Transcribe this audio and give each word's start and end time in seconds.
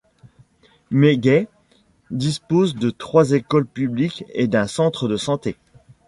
Maghait 0.89 1.47
dispose 2.09 2.73
de 2.73 2.89
trois 2.89 3.33
écoles 3.33 3.67
publiques 3.67 4.25
et 4.33 4.47
d'un 4.47 4.65
centre 4.65 5.07
de 5.07 5.15
santé. 5.15 5.57